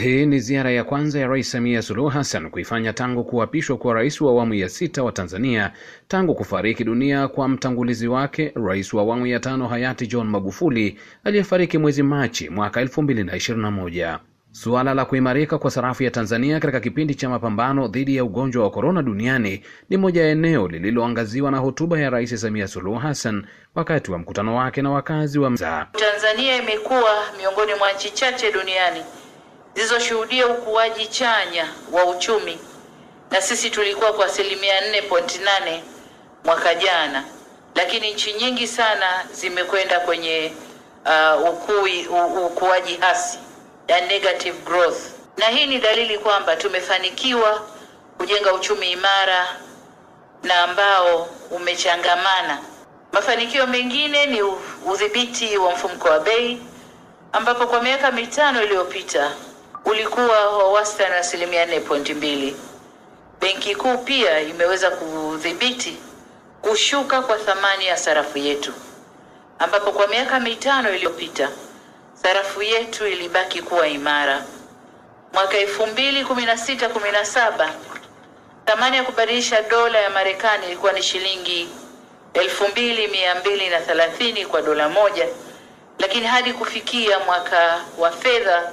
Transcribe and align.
Hii 0.00 0.26
ni 0.26 0.38
ziara 0.40 0.70
ya 0.70 0.84
kwanza 0.84 1.18
ya 1.20 1.26
Rais 1.26 1.50
Samia 1.50 1.82
Suluhu 1.82 2.08
Hassan 2.08 2.50
kuifanya 2.50 2.92
tangu 2.92 3.24
kuapishwa 3.24 3.76
kwa 3.76 3.94
rais 3.94 4.20
wa 4.20 4.30
awamu 4.30 4.54
ya 4.54 4.68
sita 4.68 5.02
wa 5.02 5.12
Tanzania 5.12 5.72
tangu 6.08 6.34
kufariki 6.34 6.84
dunia 6.84 7.28
kwa 7.28 7.48
mtangulizi 7.48 8.08
wake 8.08 8.52
rais 8.66 8.94
wa 8.94 9.02
awamu 9.02 9.26
ya 9.26 9.40
tano 9.40 9.68
hayati 9.68 10.06
John 10.06 10.26
Magufuli 10.28 10.98
aliyefariki 11.24 11.78
mwezi 11.78 12.02
Machi 12.02 12.48
mwaka 12.50 12.80
elfu 12.80 13.02
mbili 13.02 13.24
na 13.24 13.36
ishirini 13.36 13.62
na 13.62 13.70
moja. 13.70 14.18
Suala 14.52 14.94
la 14.94 15.04
kuimarika 15.04 15.58
kwa 15.58 15.70
sarafu 15.70 16.02
ya 16.02 16.10
Tanzania 16.10 16.60
katika 16.60 16.80
kipindi 16.80 17.14
cha 17.14 17.28
mapambano 17.28 17.88
dhidi 17.88 18.16
ya 18.16 18.24
ugonjwa 18.24 18.64
wa 18.64 18.70
korona 18.70 19.02
duniani 19.02 19.62
ni 19.90 19.96
moja 19.96 20.22
ya 20.24 20.28
eneo 20.30 20.68
lililoangaziwa 20.68 21.50
na 21.50 21.58
hotuba 21.58 22.00
ya 22.00 22.10
Rais 22.10 22.40
Samia 22.40 22.68
Suluhu 22.68 22.98
Hassan 22.98 23.46
wakati 23.74 24.12
wa 24.12 24.18
mkutano 24.18 24.56
wake 24.56 24.82
na 24.82 24.90
wakazi 24.90 25.38
wa 25.38 25.50
Mzaa. 25.50 25.86
Tanzania 25.92 26.62
imekuwa 26.62 27.10
miongoni 27.38 27.74
mwa 27.78 27.92
nchi 27.92 28.10
chache 28.14 28.52
duniani 28.52 29.00
zilizoshuhudia 29.74 30.46
ukuaji 30.46 31.06
chanya 31.06 31.68
wa 31.92 32.04
uchumi 32.04 32.58
na 33.30 33.40
sisi 33.42 33.70
tulikuwa 33.70 34.12
kwa 34.12 34.26
asilimia 34.26 34.80
4.8 34.80 35.80
mwaka 36.44 36.74
jana, 36.74 37.24
lakini 37.74 38.12
nchi 38.14 38.32
nyingi 38.32 38.66
sana 38.68 39.24
zimekwenda 39.32 40.00
kwenye 40.00 40.52
uh, 41.06 41.48
ukui, 41.48 42.06
ukuaji 42.46 42.96
hasi 42.96 43.38
ya 43.88 44.00
negative 44.00 44.58
growth, 44.64 44.98
na 45.36 45.46
hii 45.46 45.66
ni 45.66 45.78
dalili 45.78 46.18
kwamba 46.18 46.56
tumefanikiwa 46.56 47.62
kujenga 48.18 48.52
uchumi 48.52 48.92
imara 48.92 49.46
na 50.42 50.62
ambao 50.62 51.28
umechangamana. 51.50 52.58
Mafanikio 53.12 53.66
mengine 53.66 54.26
ni 54.26 54.42
udhibiti 54.86 55.58
wa 55.58 55.72
mfumko 55.72 56.08
wa 56.08 56.20
bei 56.20 56.62
ambapo 57.32 57.66
kwa 57.66 57.82
miaka 57.82 58.10
mitano 58.10 58.62
iliyopita 58.62 59.32
ulikuwa 59.84 60.56
wa 60.58 60.72
wastani 60.72 61.14
asilimia 61.14 61.66
nne 61.66 61.80
pointi 61.80 62.14
mbili. 62.14 62.56
Benki 63.40 63.74
Kuu 63.74 63.98
pia 63.98 64.40
imeweza 64.40 64.90
kudhibiti 64.90 65.96
kushuka 66.62 67.22
kwa 67.22 67.38
thamani 67.38 67.86
ya 67.86 67.96
sarafu 67.96 68.38
yetu, 68.38 68.72
ambapo 69.58 69.92
kwa 69.92 70.06
miaka 70.06 70.40
mitano 70.40 70.94
iliyopita 70.94 71.50
sarafu 72.22 72.62
yetu 72.62 73.06
ilibaki 73.06 73.62
kuwa 73.62 73.88
imara. 73.88 74.42
Mwaka 75.32 75.58
elfu 75.58 75.86
mbili 75.86 76.24
kumi 76.24 76.44
na 76.46 76.58
sita 76.58 76.88
kumi 76.88 77.10
na 77.10 77.24
saba 77.24 77.72
thamani 78.66 78.96
ya 78.96 79.02
kubadilisha 79.04 79.62
dola 79.62 79.98
ya 79.98 80.10
Marekani 80.10 80.66
ilikuwa 80.66 80.92
ni 80.92 81.02
shilingi 81.02 81.68
elfu 82.34 82.68
mbili 82.68 83.08
mia 83.08 83.34
mbili 83.34 83.68
na 83.68 83.80
thelathini 83.80 84.46
kwa 84.46 84.62
dola 84.62 84.88
moja, 84.88 85.28
lakini 85.98 86.26
hadi 86.26 86.52
kufikia 86.52 87.18
mwaka 87.18 87.80
wa 87.98 88.10
fedha 88.10 88.72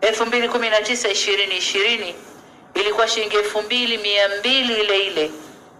2019 0.00 1.10
2020 1.10 2.14
ilikuwa 2.74 3.08
shilingi 3.08 3.36
2200 3.36 4.80
ile 4.80 5.06
ile 5.06 5.30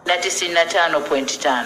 na 0.07 0.17
95.5. 0.17 1.65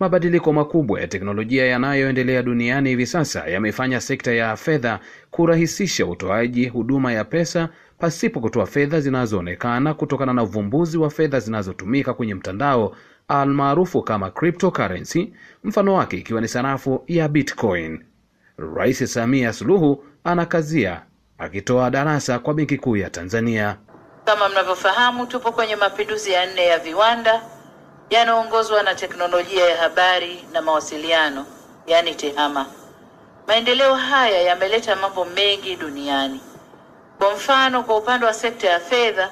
Mabadiliko 0.00 0.52
makubwa 0.52 1.00
ya 1.00 1.06
teknolojia 1.06 1.66
yanayoendelea 1.66 2.42
duniani 2.42 2.88
hivi 2.90 3.06
sasa 3.06 3.46
yamefanya 3.46 4.00
sekta 4.00 4.32
ya 4.32 4.56
fedha 4.56 5.00
kurahisisha 5.30 6.06
utoaji 6.06 6.68
huduma 6.68 7.12
ya 7.12 7.24
pesa 7.24 7.68
pasipo 7.98 8.40
kutoa 8.40 8.66
fedha 8.66 9.00
zinazoonekana 9.00 9.94
kutokana 9.94 10.32
na 10.32 10.42
uvumbuzi 10.42 10.98
wa 10.98 11.10
fedha 11.10 11.40
zinazotumika 11.40 12.14
kwenye 12.14 12.34
mtandao 12.34 12.96
almaarufu 13.28 14.02
kama 14.02 14.30
cryptocurrency, 14.30 15.32
mfano 15.64 15.94
wake 15.94 16.16
ikiwa 16.16 16.40
ni 16.40 16.48
sarafu 16.48 17.04
ya 17.06 17.28
Bitcoin. 17.28 18.04
Rais 18.74 19.12
Samia 19.14 19.52
Suluhu 19.52 20.04
anakazia 20.24 21.02
akitoa 21.40 21.90
darasa 21.90 22.38
kwa 22.38 22.54
Benki 22.54 22.78
Kuu 22.78 22.96
ya 22.96 23.10
Tanzania. 23.10 23.76
Kama 24.24 24.48
mnavyofahamu, 24.48 25.26
tupo 25.26 25.52
kwenye 25.52 25.76
mapinduzi 25.76 26.32
ya 26.32 26.46
nne 26.46 26.66
ya 26.66 26.78
viwanda 26.78 27.42
yanaongozwa 28.10 28.82
na 28.82 28.94
teknolojia 28.94 29.68
ya 29.68 29.76
habari 29.76 30.44
na 30.52 30.62
mawasiliano, 30.62 31.46
yaani 31.86 32.14
TEHAMA. 32.14 32.66
Maendeleo 33.46 33.94
haya 33.94 34.42
yameleta 34.42 34.96
mambo 34.96 35.24
mengi 35.24 35.76
duniani. 35.76 36.40
Kwa 37.18 37.34
mfano, 37.34 37.82
kwa 37.82 37.96
upande 37.96 38.26
wa 38.26 38.32
sekta 38.34 38.68
ya 38.68 38.80
fedha, 38.80 39.30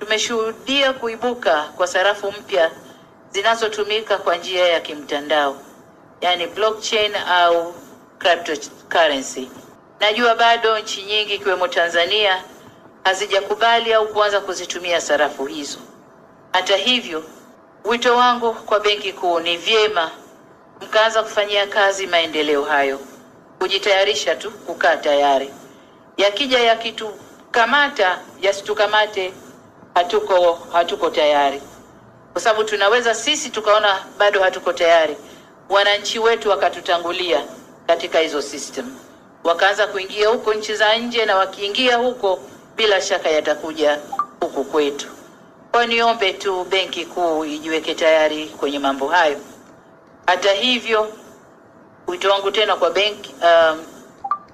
tumeshuhudia 0.00 0.92
kuibuka 0.92 1.62
kwa 1.62 1.86
sarafu 1.86 2.32
mpya 2.40 2.70
zinazotumika 3.30 4.18
kwa 4.18 4.36
njia 4.36 4.68
ya 4.68 4.80
kimtandao, 4.80 5.56
yaani 6.20 6.46
blockchain 6.46 7.14
au 7.14 7.74
cryptocurrency. 8.18 9.50
Najua 10.00 10.34
bado 10.34 10.78
nchi 10.78 11.02
nyingi 11.02 11.34
ikiwemo 11.34 11.68
Tanzania 11.68 12.42
hazijakubali 13.04 13.92
au 13.94 14.08
kuanza 14.08 14.40
kuzitumia 14.40 15.00
sarafu 15.00 15.46
hizo. 15.46 15.78
Hata 16.52 16.76
hivyo, 16.76 17.24
wito 17.84 18.16
wangu 18.16 18.52
kwa 18.54 18.80
Benki 18.80 19.12
Kuu 19.12 19.40
ni 19.40 19.56
vyema 19.56 20.10
mkaanza 20.80 21.22
kufanyia 21.22 21.66
kazi 21.66 22.06
maendeleo 22.06 22.62
hayo, 22.64 23.00
kujitayarisha 23.58 24.36
tu 24.36 24.50
kukaa 24.50 24.96
tayari. 24.96 25.50
Yakija 26.16 26.58
yakitukamata, 26.60 28.18
yasitukamate 28.40 29.32
hatuko 29.94 30.54
hatuko 30.72 31.10
tayari, 31.10 31.62
kwa 32.32 32.40
sababu 32.42 32.64
tunaweza 32.64 33.14
sisi 33.14 33.50
tukaona 33.50 34.04
bado 34.18 34.42
hatuko 34.42 34.72
tayari, 34.72 35.16
wananchi 35.68 36.18
wetu 36.18 36.48
wakatutangulia 36.50 37.42
katika 37.86 38.18
hizo 38.18 38.42
system 38.42 38.96
wakaanza 39.48 39.86
kuingia 39.86 40.28
huko 40.28 40.54
nchi 40.54 40.74
za 40.76 40.96
nje, 40.96 41.24
na 41.24 41.36
wakiingia 41.36 41.96
huko 41.96 42.40
bila 42.76 43.00
shaka 43.00 43.28
yatakuja 43.30 43.98
huku 44.40 44.64
kwetu. 44.64 45.06
Kwa 45.70 45.86
niombe 45.86 46.32
tu 46.32 46.64
Benki 46.64 47.04
Kuu 47.06 47.44
ijiweke 47.44 47.94
tayari 47.94 48.46
kwenye 48.46 48.78
mambo 48.78 49.08
hayo. 49.08 49.40
Hata 50.26 50.52
hivyo, 50.52 51.12
wito 52.06 52.30
wangu 52.30 52.50
tena 52.50 52.76
kwa 52.76 52.90
benki 52.90 53.34
um, 53.42 53.84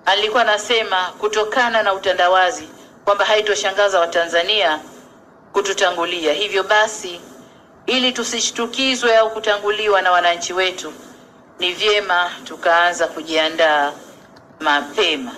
alikuwa 0.07 0.45
nasema 0.45 1.13
kutokana 1.19 1.83
na 1.83 1.95
utandawazi 1.95 2.69
kwamba 3.05 3.25
haitoshangaza 3.25 4.01
Watanzania 4.01 4.81
kututangulia. 5.53 6.33
Hivyo 6.33 6.63
basi, 6.63 7.21
ili 7.87 8.13
tusishtukizwe 8.13 9.17
au 9.17 9.31
kutanguliwa 9.31 10.03
na 10.03 10.11
wananchi 10.13 10.53
wetu, 10.53 10.93
ni 11.59 11.73
vyema 11.73 12.31
tukaanza 12.45 13.07
kujiandaa 13.07 13.93
mapema. 14.65 15.33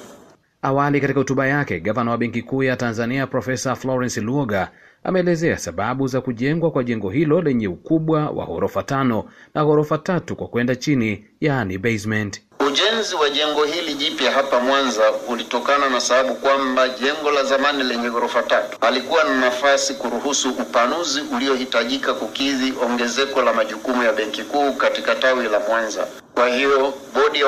Awali 0.62 1.00
katika 1.00 1.20
hotuba 1.20 1.46
yake, 1.46 1.80
gavana 1.80 2.10
wa 2.10 2.18
Benki 2.18 2.42
Kuu 2.42 2.62
ya 2.62 2.76
Tanzania 2.76 3.26
Profesa 3.26 3.74
Florence 3.76 4.20
Luoga 4.20 4.70
ameelezea 5.04 5.58
sababu 5.58 6.06
za 6.06 6.20
kujengwa 6.20 6.70
kwa 6.70 6.84
jengo 6.84 7.10
hilo 7.10 7.40
lenye 7.42 7.68
ukubwa 7.68 8.30
wa 8.30 8.46
ghorofa 8.46 8.82
tano 8.82 9.24
na 9.54 9.64
ghorofa 9.64 9.98
tatu 9.98 10.36
kwa 10.36 10.48
kwenda 10.48 10.76
chini, 10.76 11.24
yaani 11.40 11.78
basement. 11.78 12.42
Ujenzi 12.66 13.14
wa 13.14 13.30
jengo 13.30 13.64
hili 13.64 13.94
jipya 13.94 14.30
hapa 14.30 14.60
Mwanza 14.60 15.02
ulitokana 15.28 15.88
na 15.90 16.00
sababu 16.00 16.34
kwamba 16.34 16.88
jengo 16.88 17.30
la 17.30 17.44
zamani 17.44 17.82
lenye 17.84 18.10
ghorofa 18.10 18.42
tatu 18.42 18.78
halikuwa 18.80 19.24
na 19.24 19.40
nafasi 19.40 19.94
kuruhusu 19.94 20.50
upanuzi 20.50 21.20
uliohitajika 21.36 22.14
kukidhi 22.14 22.72
ongezeko 22.84 23.42
la 23.42 23.52
majukumu 23.52 24.02
ya 24.02 24.12
Benki 24.12 24.42
Kuu 24.42 24.72
katika 24.72 25.14
tawi 25.14 25.48
la 25.48 25.60
Mwanza. 25.60 26.06
Kwa 26.36 26.48
hiyo 26.48 26.94
bodi 27.14 27.40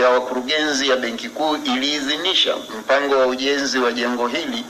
ya, 0.00 0.08
wakurugenzi 0.10 0.88
ya 0.88 0.96
Benki 0.96 1.28
Kuu 1.28 1.56
iliidhinisha 1.56 2.56
mpango 2.78 3.14
wa 3.14 3.26
ujenzi 3.26 3.78
wa 3.78 3.92
jengo 3.92 4.26
hili 4.26 4.64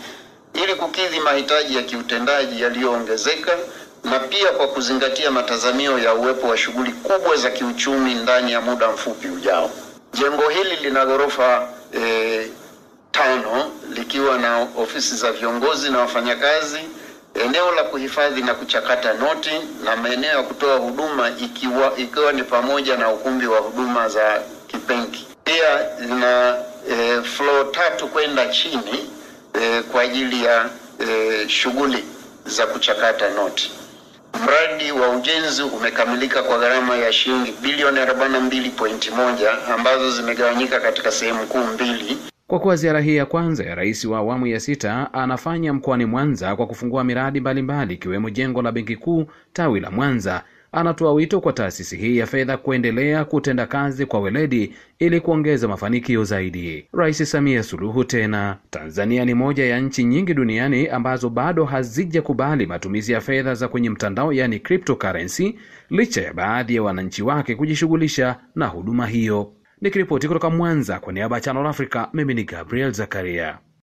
ili 0.54 0.74
kukidhi 0.74 1.20
mahitaji 1.20 1.76
ya 1.76 1.82
kiutendaji 1.82 2.62
yaliyoongezeka 2.62 3.52
na 4.04 4.18
pia 4.18 4.52
kwa 4.52 4.68
kuzingatia 4.68 5.30
matazamio 5.30 5.98
ya 5.98 6.14
uwepo 6.14 6.48
wa 6.48 6.56
shughuli 6.56 6.92
kubwa 6.92 7.36
za 7.36 7.50
kiuchumi 7.50 8.14
ndani 8.14 8.52
ya 8.52 8.60
muda 8.60 8.88
mfupi 8.92 9.28
ujao. 9.28 9.70
Jengo 10.12 10.48
hili 10.48 10.76
lina 10.76 11.06
ghorofa 11.06 11.68
e, 11.98 12.50
tano 13.12 13.70
likiwa 13.94 14.38
na 14.38 14.66
ofisi 14.76 15.16
za 15.16 15.32
viongozi 15.32 15.90
na 15.90 15.98
wafanyakazi, 15.98 16.80
eneo 17.34 17.72
la 17.74 17.82
kuhifadhi 17.84 18.42
na 18.42 18.54
kuchakata 18.54 19.14
noti 19.14 19.50
na 19.84 19.96
maeneo 19.96 20.30
ya 20.30 20.42
kutoa 20.42 20.76
huduma 20.76 21.30
ikiwa, 21.30 21.92
ikiwa 21.96 22.32
ni 22.32 22.42
pamoja 22.42 22.96
na 22.96 23.08
ukumbi 23.08 23.46
wa 23.46 23.58
huduma 23.58 24.08
za 24.08 24.40
kibenki. 24.66 25.26
Pia 25.44 25.96
zina 26.00 26.56
e, 26.90 27.22
floor 27.22 27.72
tatu 27.72 28.08
kwenda 28.08 28.46
chini 28.46 29.10
e, 29.62 29.82
kwa 29.82 30.02
ajili 30.02 30.44
ya 30.44 30.68
e, 31.08 31.48
shughuli 31.48 32.04
za 32.46 32.66
kuchakata 32.66 33.28
noti. 33.30 33.72
Mradi 34.44 34.92
wa 34.92 35.08
ujenzi 35.08 35.62
umekamilika 35.62 36.42
kwa 36.42 36.58
gharama 36.58 36.96
ya 36.96 37.12
shilingi 37.12 37.52
bilioni 37.52 38.00
42.1 38.00 39.72
ambazo 39.74 40.10
zimegawanyika 40.10 40.80
katika 40.80 41.12
sehemu 41.12 41.46
kuu 41.46 41.58
mbili. 41.58 42.16
Kwa 42.50 42.58
kuwa 42.60 42.76
ziara 42.76 43.00
hii 43.00 43.16
ya 43.16 43.26
kwanza 43.26 43.64
ya 43.64 43.74
rais 43.74 44.04
wa 44.04 44.18
awamu 44.18 44.46
ya 44.46 44.60
sita 44.60 45.14
anafanya 45.14 45.72
mkoani 45.72 46.04
Mwanza 46.04 46.56
kwa 46.56 46.66
kufungua 46.66 47.04
miradi 47.04 47.40
mbalimbali 47.40 47.94
ikiwemo 47.94 48.30
jengo 48.30 48.62
la 48.62 48.72
Benki 48.72 48.96
Kuu 48.96 49.26
tawi 49.52 49.80
la 49.80 49.90
Mwanza, 49.90 50.44
anatoa 50.72 51.12
wito 51.12 51.40
kwa 51.40 51.52
taasisi 51.52 51.96
hii 51.96 52.16
ya 52.18 52.26
fedha 52.26 52.56
kuendelea 52.56 53.24
kutenda 53.24 53.66
kazi 53.66 54.06
kwa 54.06 54.20
weledi 54.20 54.74
ili 54.98 55.20
kuongeza 55.20 55.68
mafanikio 55.68 56.24
zaidi. 56.24 56.86
Rais 56.92 57.30
Samia 57.30 57.62
Suluhu 57.62 58.04
tena, 58.04 58.56
Tanzania 58.70 59.24
ni 59.24 59.34
moja 59.34 59.66
ya 59.66 59.80
nchi 59.80 60.04
nyingi 60.04 60.34
duniani 60.34 60.88
ambazo 60.88 61.28
bado 61.30 61.64
hazijakubali 61.64 62.66
matumizi 62.66 63.12
ya 63.12 63.20
fedha 63.20 63.54
za 63.54 63.68
kwenye 63.68 63.90
mtandao, 63.90 64.32
yani 64.32 64.58
cryptocurrency, 64.60 65.58
licha 65.90 66.22
ya 66.22 66.34
baadhi 66.34 66.74
ya 66.74 66.82
wananchi 66.82 67.22
wake 67.22 67.54
kujishughulisha 67.54 68.36
na 68.54 68.66
huduma 68.66 69.06
hiyo. 69.06 69.52
Nikiripoti 69.80 70.28
kutoka 70.28 70.50
Mwanza 70.50 71.00
kwa 71.00 71.12
niaba 71.12 71.36
ya 71.36 71.40
Channel 71.40 71.66
Africa, 71.66 72.06
mimi 72.12 72.34
ni 72.34 72.44
Gabriel 72.44 72.92
Zakaria. 72.92 73.58